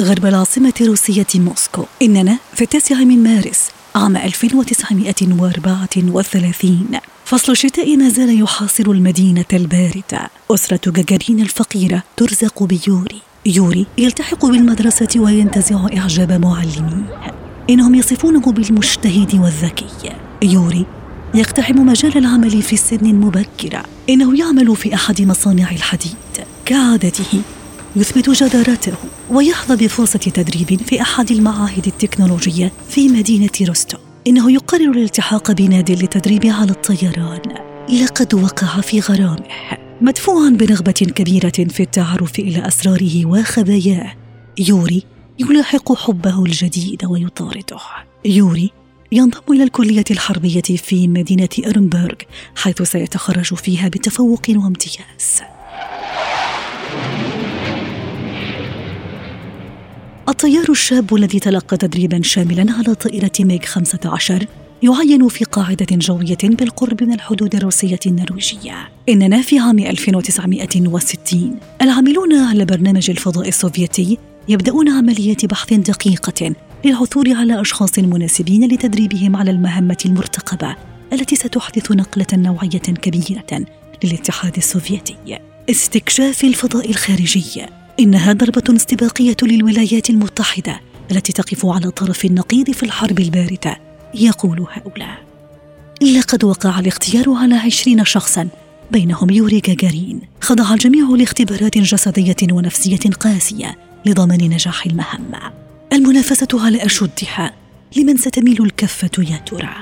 غرب 0.00 0.26
العاصمة 0.26 0.72
الروسية 0.80 1.26
موسكو. 1.34 1.84
إننا 2.02 2.38
في 2.54 2.62
التاسع 2.62 2.96
من 2.96 3.22
مارس 3.22 3.60
عام 3.94 4.16
1934 4.16 6.86
فصل 7.24 7.52
الشتاء 7.52 7.96
ما 7.96 8.08
زال 8.08 8.42
يحاصر 8.42 8.90
المدينة 8.90 9.44
الباردة. 9.52 10.30
أسرة 10.50 10.80
جاجارين 10.86 11.40
الفقيرة 11.40 12.02
ترزق 12.16 12.62
بيوري. 12.62 13.20
يوري 13.46 13.86
يلتحق 13.98 14.46
بالمدرسة 14.46 15.08
وينتزع 15.16 15.86
إعجاب 15.96 16.32
معلميه. 16.32 17.34
إنهم 17.70 17.94
يصفونه 17.94 18.52
بالمجتهد 18.52 19.34
والذكي. 19.34 19.86
يوري 20.42 20.86
يقتحم 21.34 21.86
مجال 21.86 22.18
العمل 22.18 22.62
في 22.62 22.76
سن 22.76 23.14
مبكرة. 23.14 23.82
إنه 24.10 24.38
يعمل 24.38 24.76
في 24.76 24.94
أحد 24.94 25.22
مصانع 25.22 25.70
الحديد. 25.70 26.14
كعادته 26.64 27.42
يثبت 27.96 28.30
جدارته 28.30 28.92
ويحظى 29.30 29.84
بفرصة 29.84 30.18
تدريب 30.18 30.80
في 30.82 31.00
أحد 31.02 31.30
المعاهد 31.30 31.86
التكنولوجية 31.86 32.72
في 32.88 33.08
مدينة 33.08 33.50
روستو. 33.68 33.98
إنه 34.26 34.52
يقرر 34.52 34.90
الالتحاق 34.90 35.52
بنادي 35.52 35.94
للتدريب 35.94 36.46
على 36.46 36.70
الطيران. 36.70 37.40
لقد 38.02 38.34
وقع 38.34 38.80
في 38.80 39.00
غرامه. 39.00 39.46
مدفوعا 40.00 40.50
برغبة 40.50 40.92
كبيرة 40.92 41.66
في 41.70 41.82
التعرف 41.82 42.38
إلى 42.38 42.68
أسراره 42.68 43.26
وخباياه. 43.26 44.12
يوري 44.58 45.02
يلاحق 45.38 45.96
حبه 45.96 46.44
الجديد 46.44 47.04
ويطارده. 47.04 47.78
يوري 48.24 48.70
ينضم 49.12 49.40
إلى 49.50 49.62
الكلية 49.62 50.04
الحربية 50.10 50.60
في 50.60 51.08
مدينة 51.08 51.48
إرنبرغ 51.66 52.14
حيث 52.56 52.82
سيتخرج 52.82 53.54
فيها 53.54 53.88
بتفوق 53.88 54.42
وامتياز. 54.48 55.42
الطيار 60.28 60.70
الشاب 60.70 61.14
الذي 61.14 61.40
تلقى 61.40 61.76
تدريبا 61.76 62.22
شاملا 62.22 62.72
على 62.72 62.94
طائرة 62.94 63.30
ميغ 63.40 63.60
15 63.64 64.46
يعين 64.82 65.28
في 65.28 65.44
قاعدة 65.44 65.86
جوية 65.92 66.38
بالقرب 66.42 67.02
من 67.02 67.12
الحدود 67.12 67.54
الروسية 67.54 67.98
النرويجية. 68.06 68.88
إننا 69.08 69.42
في 69.42 69.58
عام 69.58 69.78
1960 69.78 71.58
العاملون 71.82 72.34
على 72.34 72.64
برنامج 72.64 73.10
الفضاء 73.10 73.48
السوفيتي 73.48 74.18
يبدأون 74.48 74.88
عملية 74.88 75.36
بحث 75.44 75.74
دقيقة 75.74 76.54
للعثور 76.84 77.32
على 77.32 77.60
أشخاص 77.60 77.98
مناسبين 77.98 78.64
لتدريبهم 78.72 79.36
على 79.36 79.50
المهمة 79.50 79.98
المرتقبة 80.06 80.76
التي 81.12 81.36
ستحدث 81.36 81.92
نقلة 81.92 82.26
نوعية 82.32 82.78
كبيرة 82.78 83.66
للاتحاد 84.04 84.56
السوفيتي. 84.56 85.16
استكشاف 85.70 86.44
الفضاء 86.44 86.90
الخارجي. 86.90 87.66
إنها 88.00 88.32
ضربة 88.32 88.76
استباقية 88.76 89.36
للولايات 89.42 90.10
المتحدة 90.10 90.80
التي 91.10 91.32
تقف 91.32 91.66
على 91.66 91.90
طرف 91.90 92.24
النقيض 92.24 92.70
في 92.70 92.82
الحرب 92.82 93.20
الباردة. 93.20 93.76
يقول 94.14 94.66
هؤلاء 94.72 95.26
لقد 96.02 96.44
وقع 96.44 96.78
الاختيار 96.78 97.30
على 97.30 97.54
عشرين 97.54 98.04
شخصا 98.04 98.48
بينهم 98.90 99.30
يوري 99.30 99.60
جاجارين 99.60 100.20
خضع 100.40 100.74
الجميع 100.74 101.08
لاختبارات 101.08 101.78
جسدية 101.78 102.36
ونفسية 102.52 103.10
قاسية 103.20 103.78
لضمان 104.06 104.40
نجاح 104.40 104.86
المهمة 104.86 105.38
المنافسة 105.92 106.48
على 106.54 106.86
أشدها 106.86 107.52
لمن 107.96 108.16
ستميل 108.16 108.62
الكفة 108.62 109.10
يا 109.18 109.36
ترى. 109.36 109.74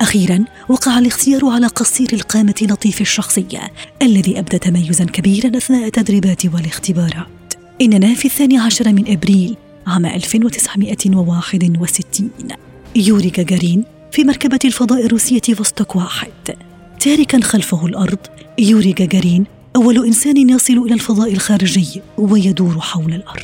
أخيرا 0.00 0.44
وقع 0.68 0.98
الاختيار 0.98 1.46
على 1.46 1.66
قصير 1.66 2.08
القامة 2.12 2.54
لطيف 2.62 3.00
الشخصية 3.00 3.70
الذي 4.02 4.38
أبدى 4.38 4.58
تميزا 4.58 5.04
كبيرا 5.04 5.58
أثناء 5.58 5.86
التدريبات 5.86 6.46
والاختبارات 6.46 7.37
إننا 7.82 8.14
في 8.14 8.24
الثاني 8.24 8.58
عشر 8.58 8.92
من 8.92 9.12
إبريل 9.12 9.56
عام 9.86 10.06
1961 10.06 12.30
يوري 12.96 13.30
جاجارين 13.30 13.84
في 14.12 14.24
مركبة 14.24 14.58
الفضاء 14.64 15.06
الروسية 15.06 15.40
فوستوك 15.40 15.96
واحد. 15.96 16.30
تاركا 17.00 17.40
خلفه 17.40 17.86
الأرض 17.86 18.18
يوري 18.58 18.92
جاجارين 18.92 19.44
أول 19.76 20.06
إنسان 20.06 20.50
يصل 20.50 20.72
إلى 20.72 20.94
الفضاء 20.94 21.32
الخارجي 21.32 22.02
ويدور 22.18 22.80
حول 22.80 23.14
الأرض. 23.14 23.42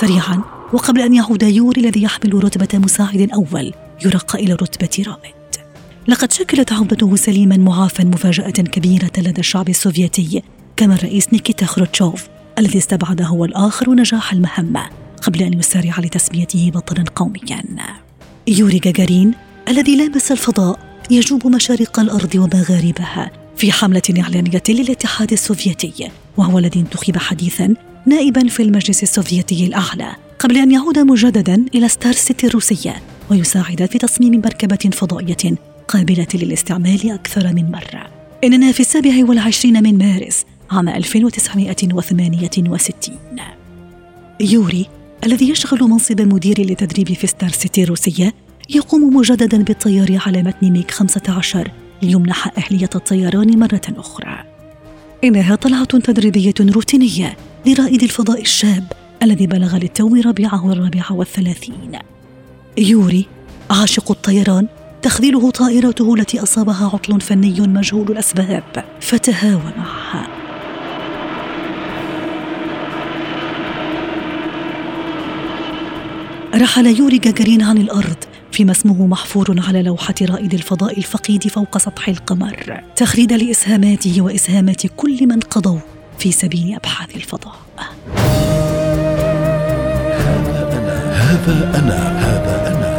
سريعا 0.00 0.42
وقبل 0.72 1.00
أن 1.00 1.14
يعود 1.14 1.42
يوري 1.42 1.80
الذي 1.80 2.02
يحمل 2.02 2.44
رتبة 2.44 2.78
مساعد 2.78 3.28
أول 3.34 3.72
يرقى 4.04 4.38
إلى 4.38 4.52
رتبة 4.52 5.04
رائد. 5.06 5.34
لقد 6.08 6.32
شكلت 6.32 6.72
عودته 6.72 7.16
سليما 7.16 7.56
معافى 7.56 8.04
مفاجأة 8.04 8.50
كبيرة 8.50 9.10
لدى 9.18 9.40
الشعب 9.40 9.68
السوفيتي 9.68 10.42
كما 10.76 10.94
الرئيس 10.94 11.32
نيكيتا 11.32 11.66
خروتشوف 11.66 12.28
الذي 12.58 12.78
استبعد 12.78 13.22
هو 13.22 13.44
الآخر 13.44 13.94
نجاح 13.94 14.32
المهمة 14.32 14.86
قبل 15.22 15.42
أن 15.42 15.58
يسارع 15.58 16.00
لتسميته 16.00 16.70
بطلا 16.74 17.04
قوميا. 17.14 17.64
يوري 18.48 18.78
جاجارين 18.78 19.34
الذي 19.68 19.96
لامس 19.96 20.32
الفضاء 20.32 20.78
يجوب 21.10 21.46
مشارق 21.46 22.00
الأرض 22.00 22.34
ومغاربها 22.34 23.30
في 23.56 23.72
حملة 23.72 24.02
إعلانية 24.20 24.62
للاتحاد 24.68 25.32
السوفيتي 25.32 26.10
وهو 26.36 26.58
الذي 26.58 26.80
انتخب 26.80 27.16
حديثا 27.16 27.74
نائبا 28.06 28.48
في 28.48 28.62
المجلس 28.62 29.02
السوفيتي 29.02 29.66
الأعلى 29.66 30.16
قبل 30.38 30.56
أن 30.56 30.70
يعود 30.70 30.98
مجددا 30.98 31.64
إلى 31.74 31.88
Star 31.88 32.12
City 32.12 32.46
الروسية 32.46 33.02
ويساعد 33.30 33.86
في 33.86 33.98
تصميم 33.98 34.42
مركبة 34.44 34.90
فضائية 34.92 35.54
قابلة 35.88 36.26
للاستعمال 36.34 37.10
أكثر 37.10 37.52
من 37.52 37.70
مرة. 37.70 38.06
إننا 38.44 38.72
في 38.72 38.80
السابع 38.80 39.24
والعشرين 39.28 39.82
من 39.82 39.98
مارس 39.98 40.44
عام 40.70 40.88
1968 40.88 43.18
يوري 44.40 44.86
الذي 45.24 45.50
يشغل 45.50 45.80
منصب 45.80 46.20
مدير 46.20 46.60
للتدريب 46.60 47.12
في 47.12 47.26
Star 47.26 47.50
City 47.50 47.82
الروسية 47.82 48.34
يقوم 48.70 49.16
مجددا 49.16 49.62
بالطيران 49.62 50.18
على 50.26 50.42
متن 50.42 50.70
ميغ 50.70 50.90
15 50.90 51.70
ليمنح 52.02 52.58
أهلية 52.58 52.90
الطيران 52.94 53.58
مرة 53.58 53.82
أخرى. 53.96 54.44
إنها 55.24 55.54
طلعة 55.54 55.84
تدريبية 55.84 56.54
روتينية 56.60 57.36
لرائد 57.66 58.02
الفضاء 58.02 58.40
الشاب 58.40 58.92
الذي 59.22 59.46
بلغ 59.46 59.76
للتو 59.76 60.16
ربيعه 60.24 60.72
الرابع 60.72 61.10
والثلاثين. 61.10 61.92
يوري 62.78 63.26
عاشق 63.70 64.10
الطيران 64.10 64.66
تخذله 65.02 65.50
طائرته 65.50 66.14
التي 66.14 66.42
أصابها 66.42 66.90
عطل 66.94 67.20
فني 67.20 67.60
مجهول 67.60 68.10
الأسباب 68.10 68.84
فتهاوى 69.00 69.72
معها. 69.76 70.28
رحل 76.54 76.86
يوري 76.86 77.18
جاجارين 77.18 77.62
عن 77.62 77.78
الأرض 77.78 78.16
فيما 78.52 78.72
اسمه 78.72 79.06
محفور 79.06 79.60
على 79.66 79.82
لوحة 79.82 80.14
رائد 80.22 80.54
الفضاء 80.54 80.98
الفقيد 80.98 81.48
فوق 81.48 81.78
سطح 81.78 82.08
القمر. 82.08 82.80
تخليد 82.96 83.32
لإسهاماته 83.32 84.20
وإسهامات 84.20 84.86
كل 84.96 85.26
من 85.26 85.40
قضوا 85.40 85.95
في 86.18 86.32
سبيل 86.32 86.74
أبحاث 86.74 87.16
الفضاء. 87.16 87.56
هذا 91.12 91.78
أنا 91.78 92.18
هذا 92.18 92.68
أنا 92.68 92.96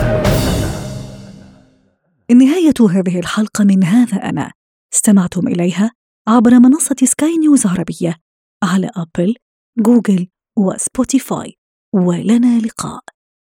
نهاية 2.33 2.73
هذه 2.89 3.19
الحلقة 3.19 3.63
من 3.63 3.83
هذا 3.83 4.17
أنا. 4.17 4.51
استمعتم 4.93 5.47
إليها 5.47 5.91
عبر 6.27 6.59
منصة 6.59 6.95
سكاي 7.03 7.37
نيوز 7.37 7.65
عربية 7.65 8.15
على 8.63 8.89
أبل، 8.95 9.35
جوجل 9.79 10.27
وسبوتيفاي. 10.57 11.53
ولنا 11.93 12.59
لقاء. 12.59 13.03